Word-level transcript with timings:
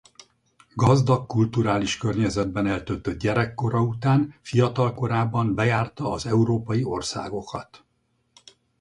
Gazdag 0.75 1.25
kulturális 1.25 1.97
környezetben 1.97 2.67
eltöltött 2.67 3.19
gyerekkora 3.19 3.81
után 3.81 4.35
fiatalkorában 4.41 5.55
bejárta 5.55 6.11
az 6.11 6.25
európai 6.25 6.83
országokat. 6.83 7.83